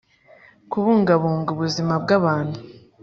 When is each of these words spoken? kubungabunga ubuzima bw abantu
kubungabunga 0.71 1.49
ubuzima 1.55 1.93
bw 2.03 2.09
abantu 2.17 2.59